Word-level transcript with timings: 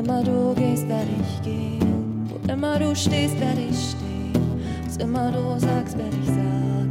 immer 0.00 0.22
du 0.24 0.54
gehst, 0.54 0.88
werde 0.88 1.10
ich 1.20 1.42
gehen. 1.42 2.28
Wo 2.28 2.52
immer 2.52 2.78
du 2.78 2.94
stehst, 2.96 3.38
werde 3.38 3.60
ich 3.60 3.90
stehen. 3.90 4.32
Was 4.86 4.96
immer 4.96 5.30
du 5.30 5.60
sagst, 5.60 5.98
werde 5.98 6.16
ich 6.22 6.26
sagen. 6.26 6.88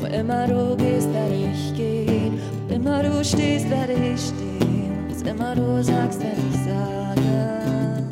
Wo 0.00 0.06
immer 0.06 0.46
du 0.48 0.76
gehst, 0.76 1.12
werde 1.12 1.34
ich 1.52 1.74
gehen. 1.76 2.40
Wo 2.68 2.74
immer 2.74 3.02
du 3.04 3.24
stehst, 3.24 3.70
werde 3.70 3.92
ich 3.92 4.20
stehen. 4.20 5.06
Was 5.08 5.22
immer 5.22 5.54
du 5.54 5.82
sagst, 5.82 6.20
werde 6.20 6.42
ich 6.50 6.58
sagen. 6.64 8.08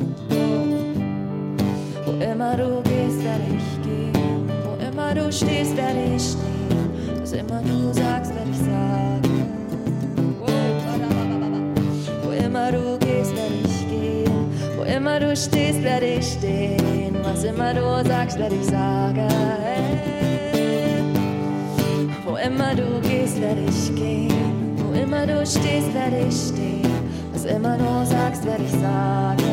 Wo 2.05 2.11
immer 2.11 2.55
du 2.55 2.81
gehst, 2.83 3.23
werde 3.25 3.43
ich 3.57 3.81
gehen. 3.83 4.47
Wo 4.63 4.71
immer 4.87 5.13
du 5.13 5.31
stehst, 5.31 5.75
werde 5.75 6.15
ich 6.15 6.23
stehen. 6.23 7.19
Was 7.19 7.33
immer 7.33 7.61
du 7.61 7.93
sagst, 7.93 8.33
werde 8.33 8.51
ich 8.51 8.57
sagen. 8.57 9.08
Immer 15.19 15.31
du 15.31 15.35
stehst, 15.35 15.83
werde 15.83 16.05
ich 16.05 16.25
stehen. 16.25 17.17
Was 17.23 17.43
immer 17.43 17.73
du 17.73 18.07
sagst, 18.07 18.39
werde 18.39 18.55
ich 18.55 18.65
sagen. 18.65 19.27
Wo 22.25 22.35
immer 22.37 22.73
du 22.75 23.01
gehst, 23.01 23.41
werde 23.41 23.61
ich 23.67 23.95
gehen. 23.95 24.77
Wo 24.77 24.93
immer 24.93 25.25
du 25.25 25.45
stehst, 25.45 25.93
werde 25.93 26.25
ich 26.27 26.35
stehen. 26.35 26.87
Was 27.33 27.45
immer 27.45 27.77
du 27.77 28.05
sagst, 28.05 28.45
werde 28.45 28.63
ich 28.63 28.71
sagen. 28.71 29.43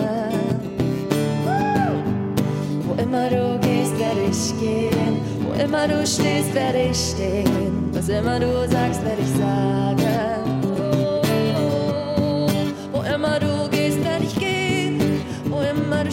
Wo 2.85 3.03
immer 3.03 3.29
du 3.29 3.59
gehst, 3.61 3.99
werde 3.99 4.21
ich 4.31 4.61
gehen. 4.61 5.21
Wo 5.43 5.61
immer 5.61 5.89
du 5.89 6.07
stehst, 6.07 6.55
werde 6.55 6.91
ich 6.91 6.97
stehen. 6.97 7.91
Was 7.93 8.09
immer 8.09 8.39
du 8.39 8.69
sagst, 8.69 9.05
werde 9.05 9.23
ich 9.23 9.41
sagen. 9.41 10.06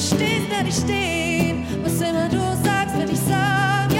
Stehst, 0.03 0.49
werde 0.49 0.69
ich 0.69 0.75
stehen. 0.75 1.65
Was 1.83 2.01
immer 2.01 2.27
du 2.29 2.39
sagst, 2.63 2.97
werde 2.97 3.11
ich 3.11 3.19
sagen. 3.19 3.99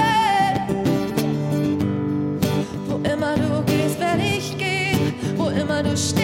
Wo 2.88 2.96
immer 2.96 3.34
du 3.36 3.62
gehst, 3.64 3.98
werde 3.98 4.22
ich 4.22 4.56
gehen. 4.58 5.14
Wo 5.36 5.48
immer 5.48 5.82
du 5.82 5.96
stehst, 5.96 6.23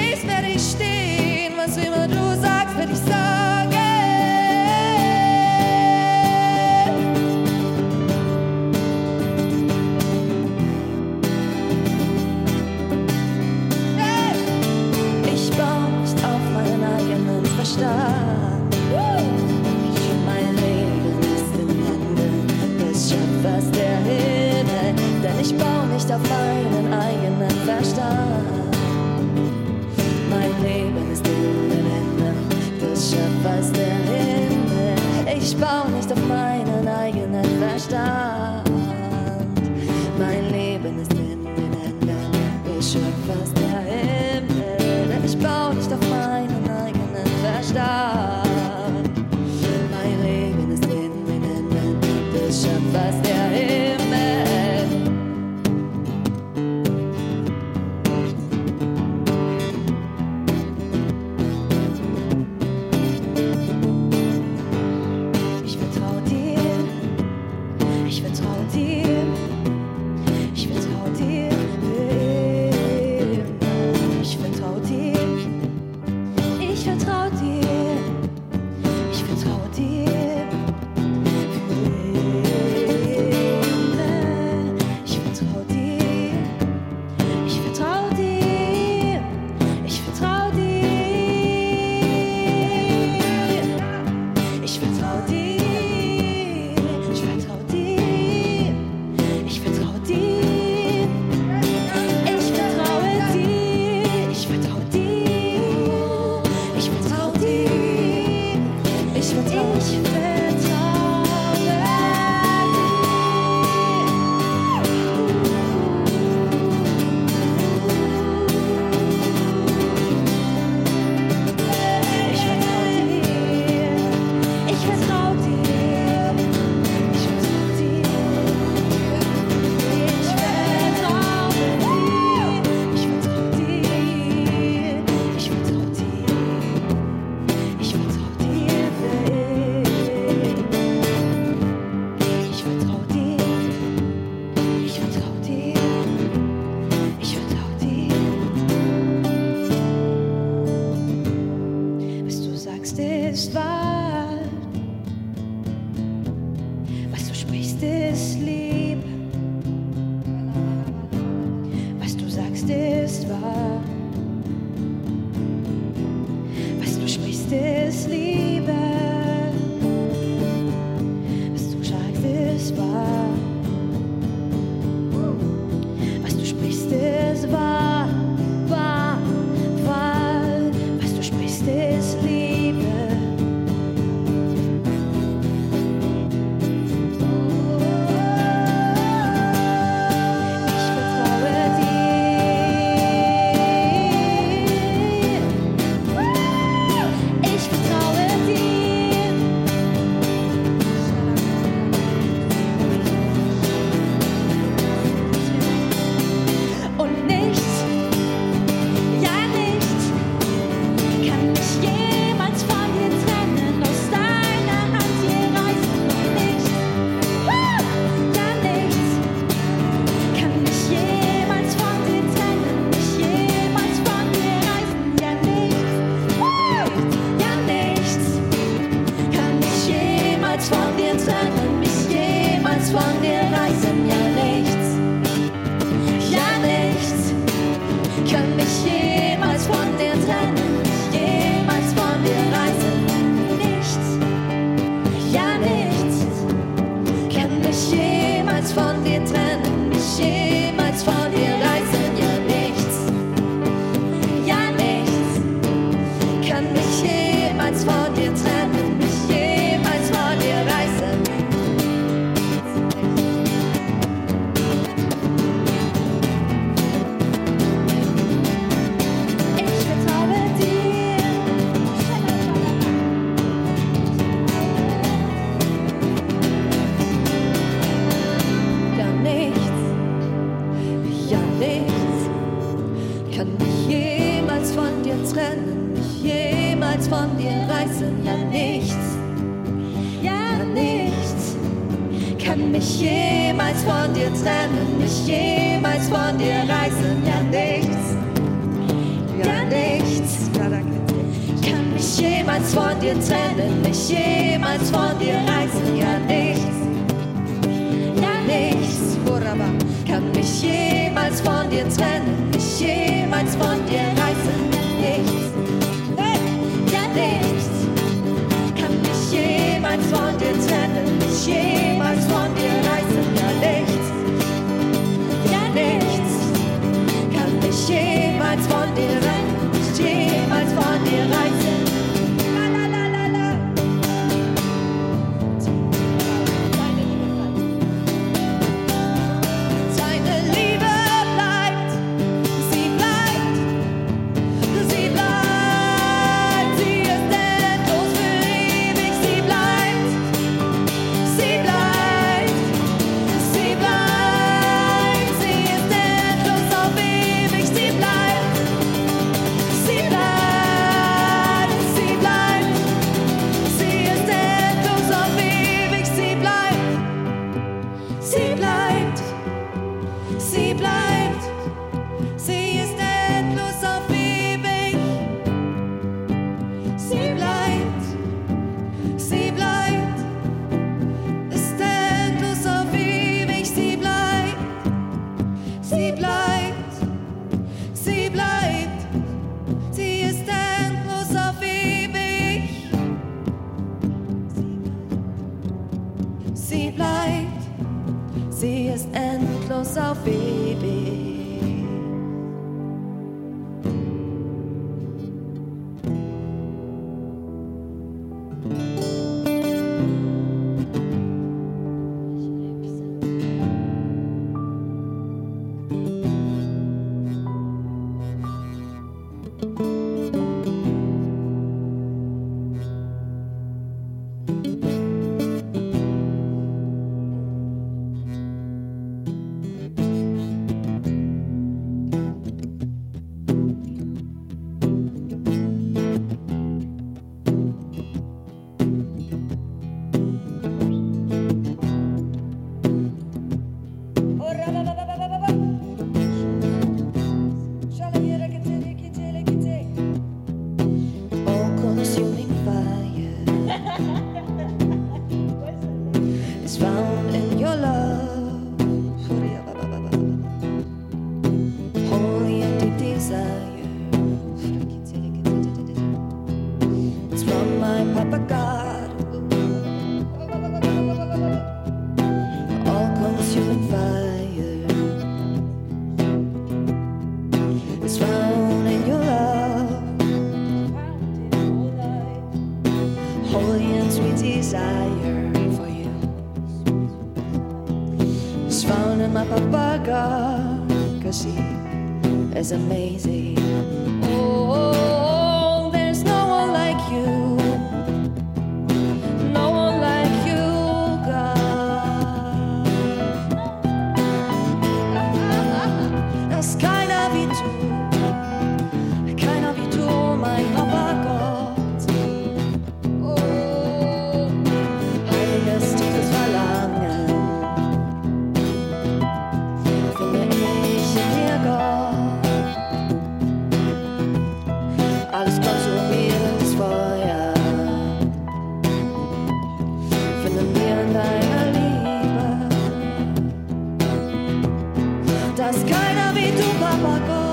dass 535.70 535.86
keiner 535.86 536.34
wie 536.34 536.50
du 536.50 536.68
Papa 536.80 537.20
kommt. 537.28 537.49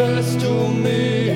Best 0.00 0.40
to 0.40 0.72
me. 0.72 1.29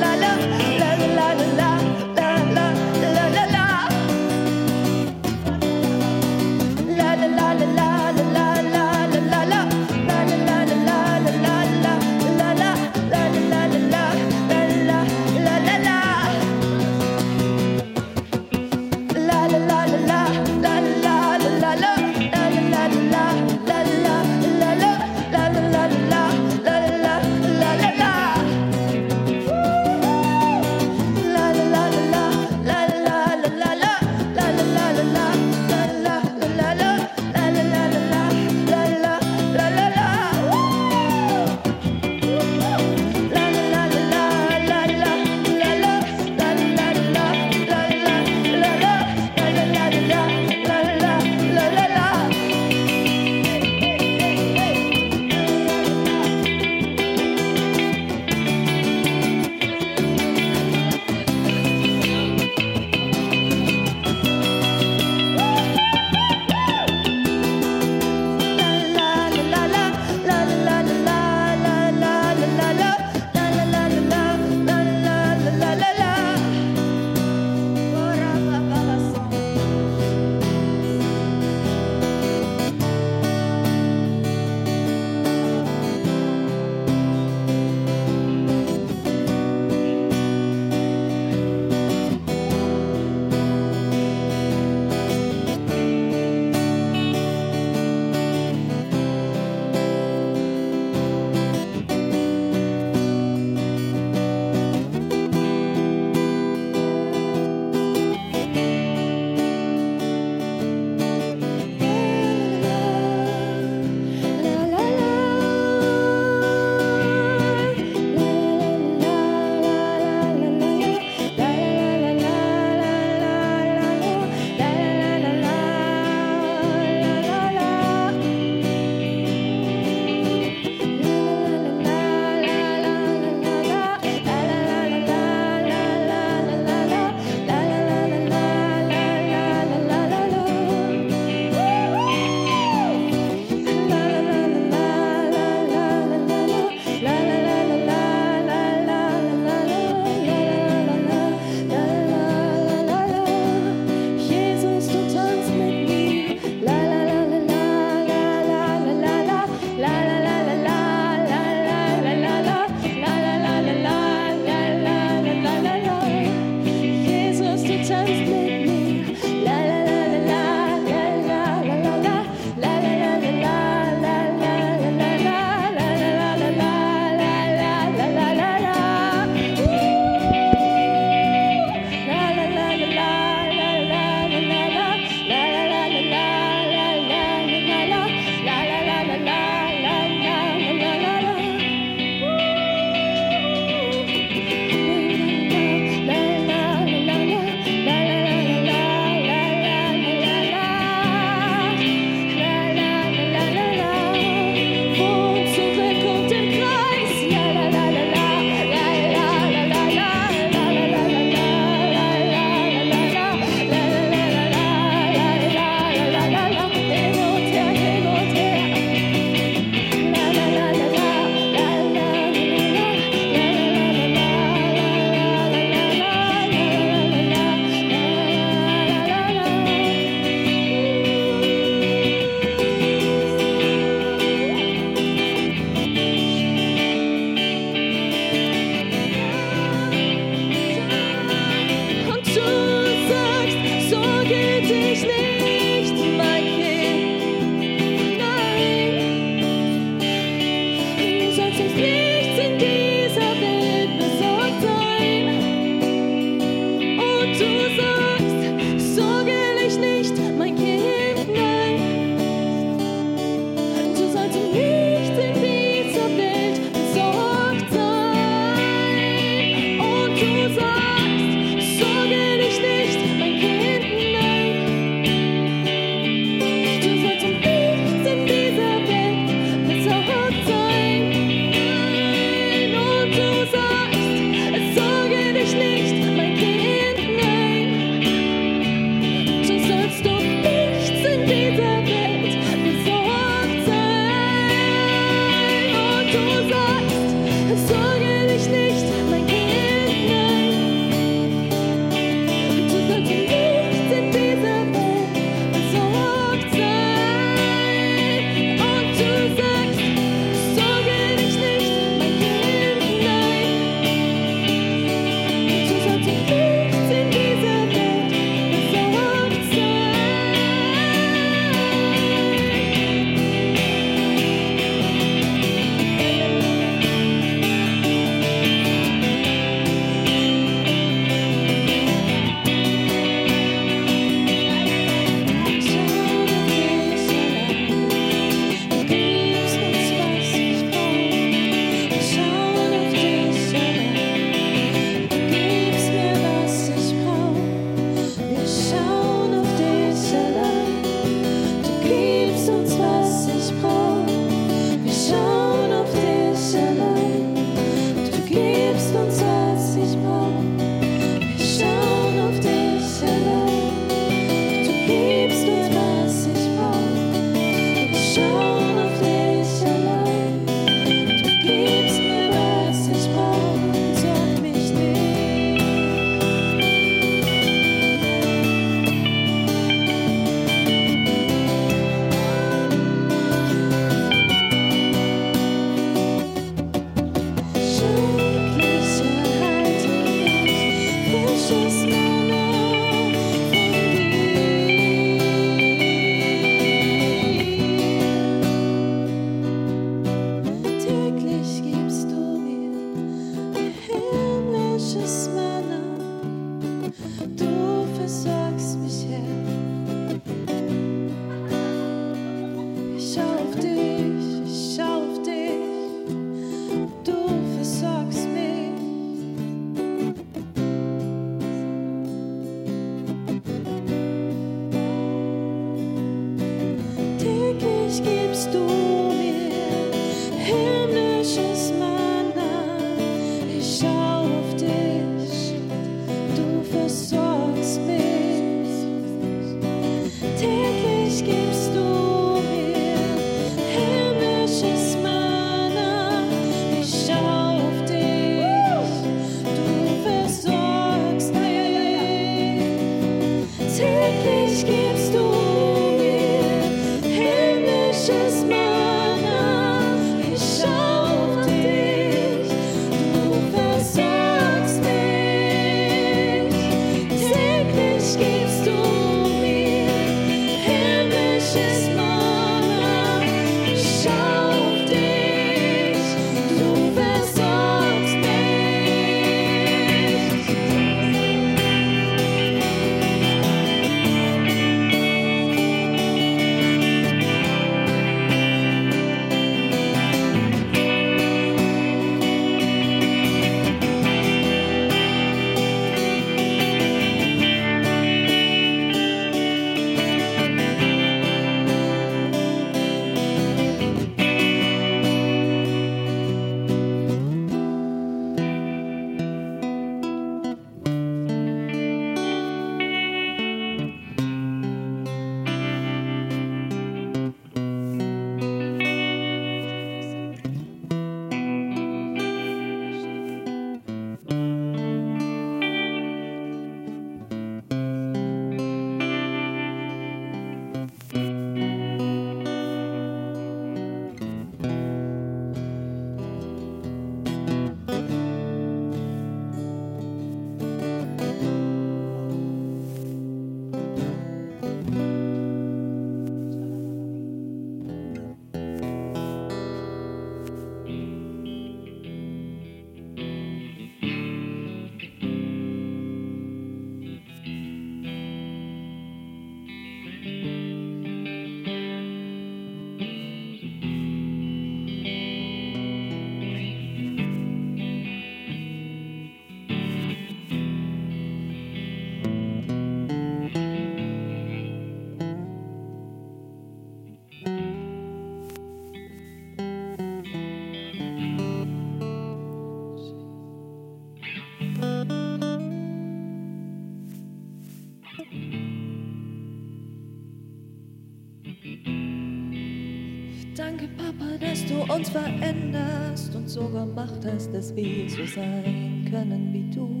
Uns 595.00 595.08
veränderst 595.08 596.34
und 596.34 596.48
so 596.48 596.68
gemacht 596.68 597.20
hast, 597.24 597.52
dass 597.54 597.74
wir 597.74 598.08
so 598.10 598.26
sein 598.26 599.06
können 599.10 599.52
wie 599.52 599.70
du. 599.74 600.00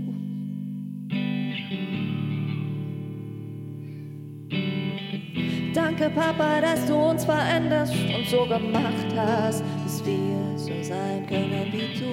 Danke, 5.72 6.10
Papa, 6.10 6.60
dass 6.60 6.86
du 6.86 6.94
uns 6.94 7.24
veränderst 7.24 7.94
und 7.94 8.26
so 8.26 8.44
gemacht 8.46 9.14
hast, 9.16 9.62
dass 9.84 10.04
wir 10.04 10.58
so 10.58 10.82
sein 10.82 11.26
können 11.26 11.72
wie 11.72 11.98
du. 11.98 12.10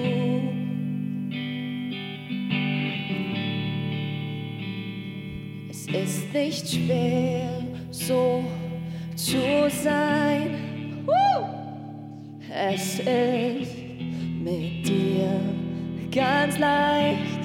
Es 5.70 5.86
ist 5.86 6.32
nicht 6.32 6.68
schwer, 6.68 7.62
so 7.90 8.44
zu 9.16 9.68
sein 9.82 10.67
es 12.54 12.98
ist 13.00 13.76
mit 14.42 14.86
dir 14.86 15.40
ganz 16.10 16.58
leicht. 16.58 17.40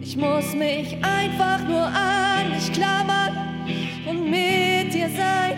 Ich 0.00 0.16
muss 0.16 0.54
mich 0.54 0.96
einfach 1.02 1.66
nur 1.66 1.86
an 1.86 2.52
dich 2.52 2.72
klammern 2.72 3.66
und 4.08 4.30
mit 4.30 4.92
dir 4.92 5.08
sein. 5.10 5.56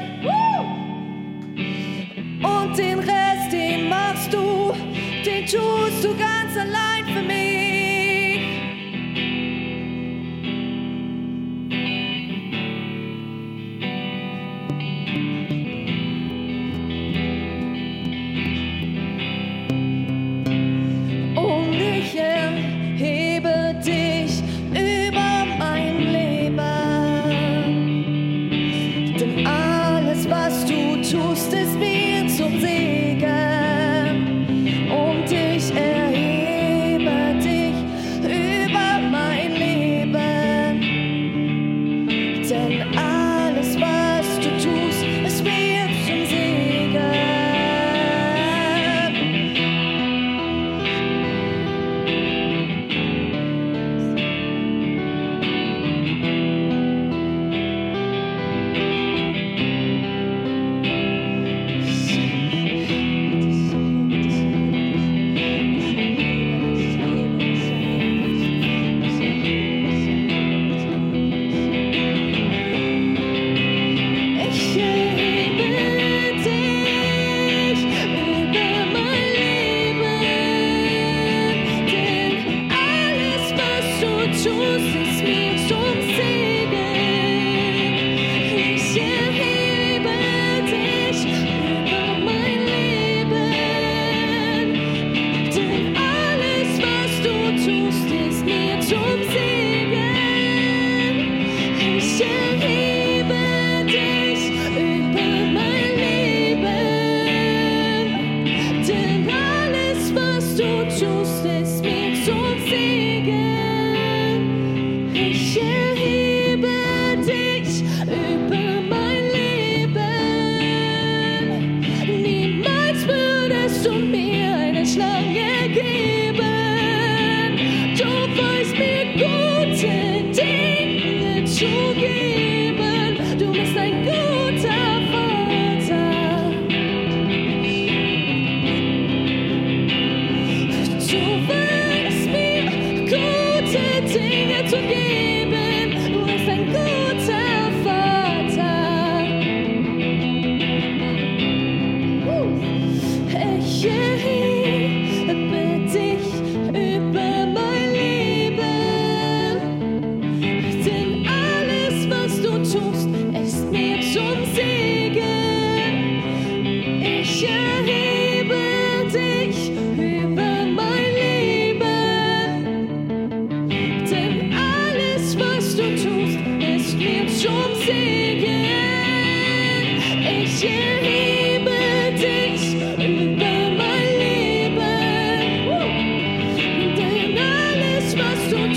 Und 2.42 2.78
den 2.78 2.98
Rest, 2.98 3.52
den 3.52 3.88
machst 3.88 4.32
du, 4.32 4.72
den 5.24 5.46
tust 5.46 6.04
du 6.04 6.14
ganz 6.16 6.56
allein 6.56 6.93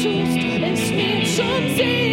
nicht 0.07 0.45
allein, 0.45 0.73
nicht 0.73 1.39
allein, 1.39 1.97
ich 1.97 2.06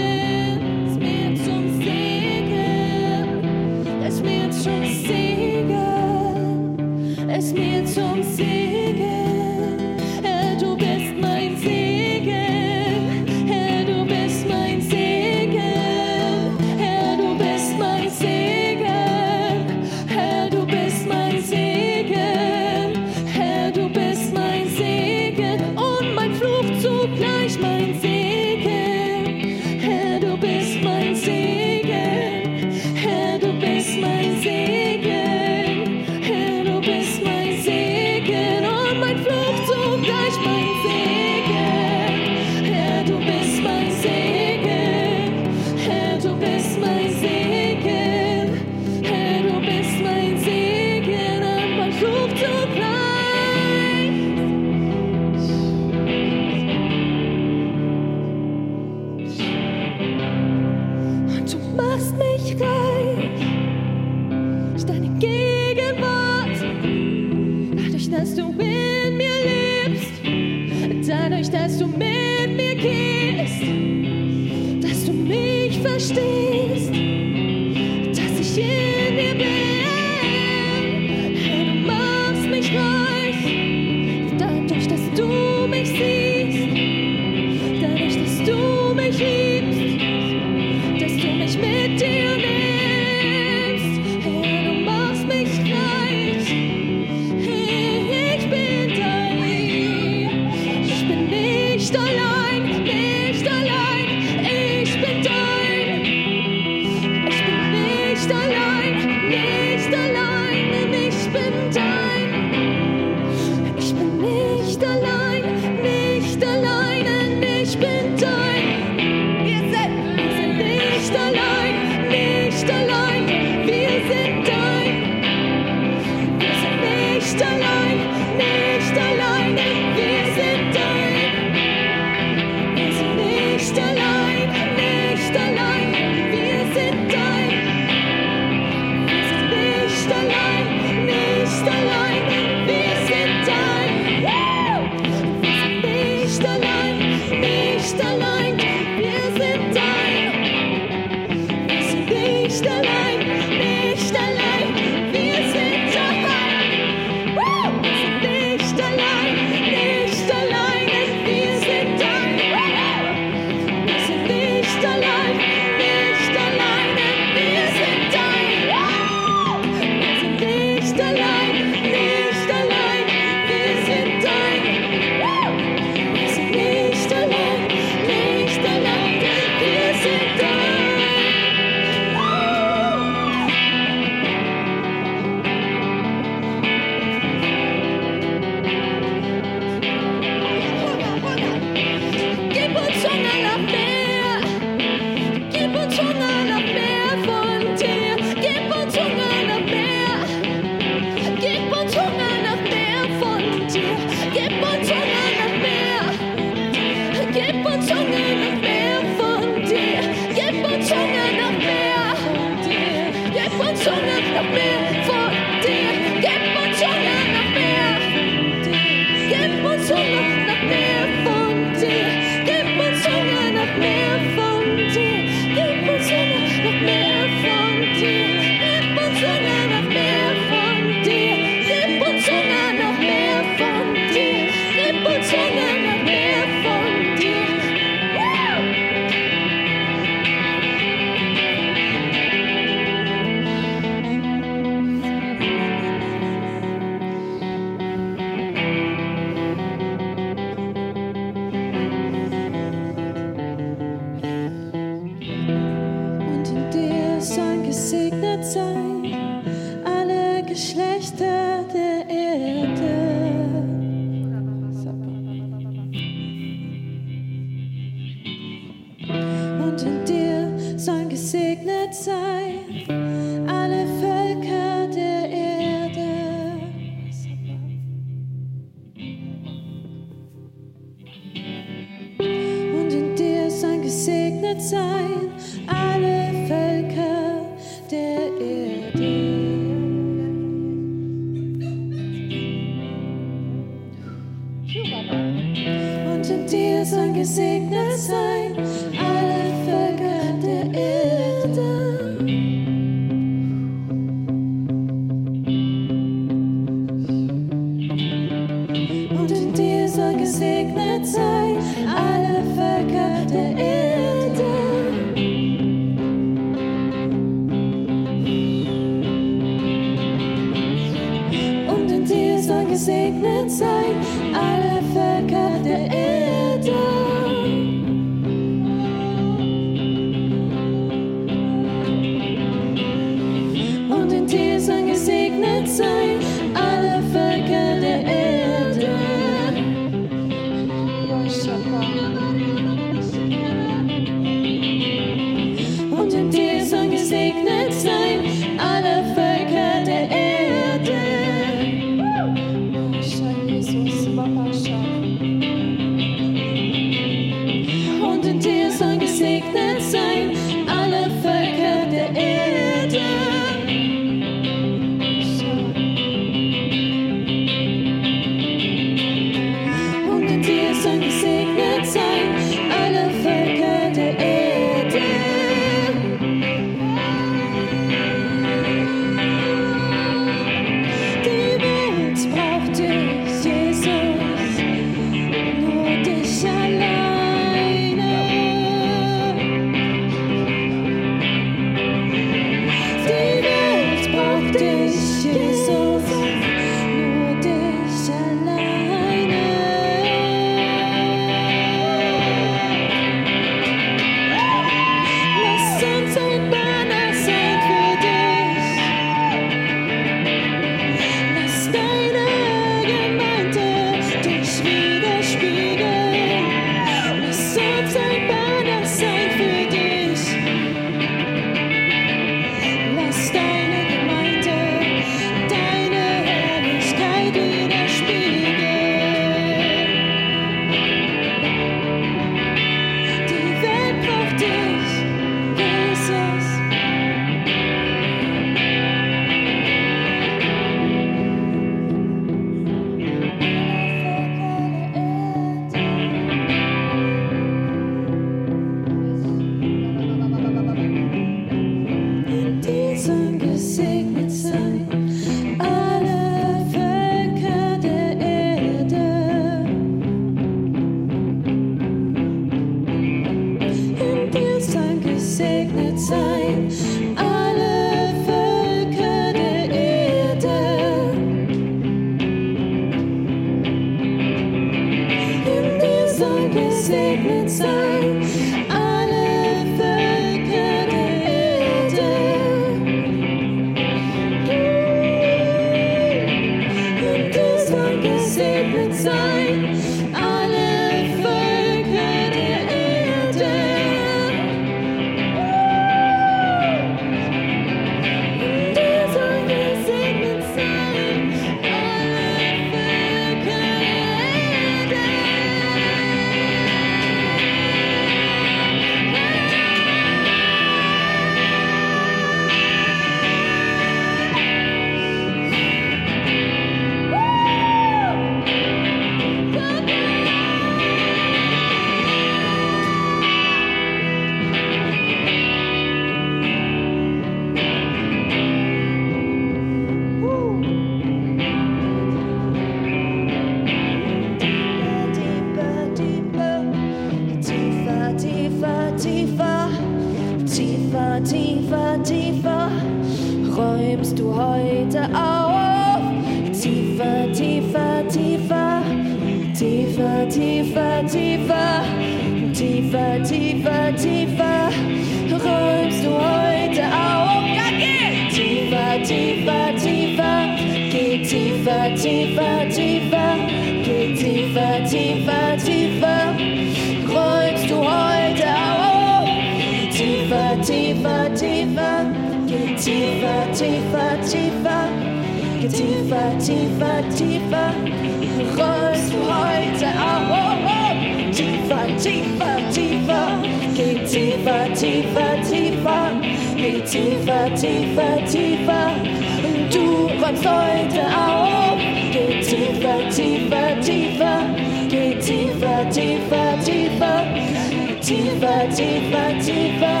Tiefer, 598.58 598.74
tiefer, 598.74 599.38
tiefer. 599.38 600.00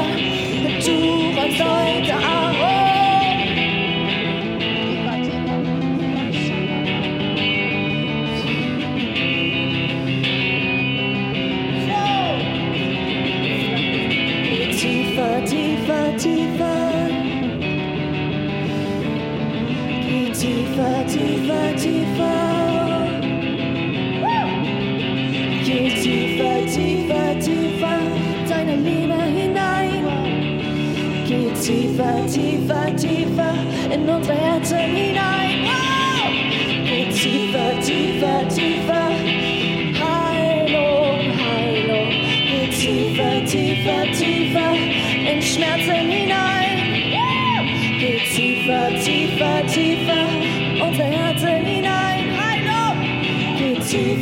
Du 0.84 1.38
räumst 1.38 1.62
heute 1.62 2.14
auf. 2.16 2.57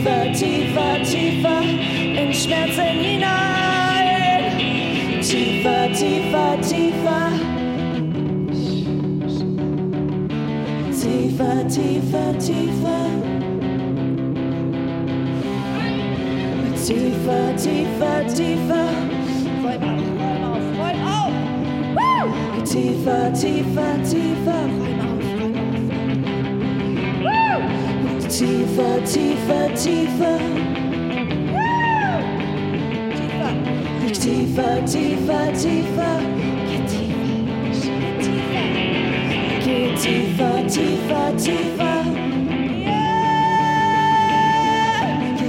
Tiefer, 0.07 0.33
tiefer, 0.33 1.03
tiefer 1.03 1.63
in 1.63 2.33
Schmerzen 2.33 2.99
hinein. 3.01 4.45
Tiefer, 5.21 5.93
tiefer, 5.93 6.61
tiefer. 6.61 7.33
tiefer, 10.93 11.69
tiefer, 11.69 12.39
tiefer. 12.39 13.07
Tiefer, 16.87 17.57
tiefer, 17.57 18.27
tiefer. 18.35 18.89
Räum 19.63 19.83
auf, 19.83 20.05
räum 20.21 20.43
auf, 20.53 20.65
räum 20.79 20.99
auf. 21.97 22.63
Tiefer, 22.65 23.33
tiefer, 23.33 24.03
tiefer. 24.05 24.86
Auf. 28.37 28.43
Woo! 28.43 28.43
Tiefer, 28.43 29.05
tiefer, 29.05 29.75
tiefer. 29.75 30.39
Woo! 31.53 32.21
Tiefer, 34.13 34.85
tiefer, 34.85 35.53
tiefer, 35.53 35.53
tiefer. 35.53 36.21
tiefer, 39.97 40.67
tiefer, 40.69 41.37
tiefer. 41.37 42.03
Yeah. 42.85 43.17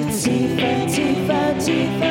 tiefer, 0.09 0.87
tiefer, 0.87 1.49
tiefer. 1.59 2.06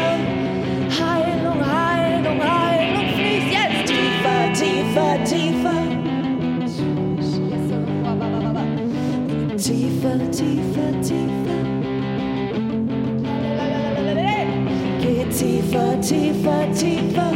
Tiefer, 16.08 16.66
tiefer. 16.72 17.32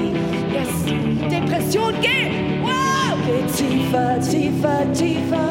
Yes. 0.52 0.70
Depression, 1.28 1.94
geh! 2.00 2.30
Geh 3.26 3.44
tiefer, 3.56 4.18
tiefer, 4.20 4.84
tiefer. 4.94 5.50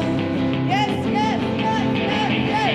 Yes, 0.68 0.90
yes, 1.16 1.40
yes, 1.58 1.86
yes, 1.94 2.32
yes. 2.50 2.74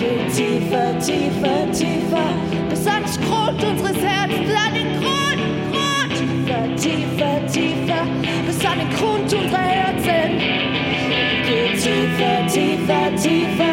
Geh 0.00 0.22
tiefer, 0.36 0.90
tiefer, 1.06 1.62
tiefer. 1.72 2.30
Bis 2.70 2.86
ans 2.86 3.18
Grund 3.26 3.62
unseres 3.62 3.98
Herzens, 4.02 4.54
an 4.64 4.74
den 4.74 4.90
Grund, 5.00 5.42
Grund. 5.72 6.14
Tiefer, 6.16 6.64
tiefer, 6.76 7.46
tiefer. 7.52 8.04
Bis 8.46 8.64
an 8.64 8.78
den 8.78 8.90
Grund 8.96 9.32
unserer 9.32 9.68
Herzen. 9.78 10.30
Geh 11.46 11.68
tiefer, 11.76 12.46
tiefer, 12.46 13.16
tiefer. 13.16 13.71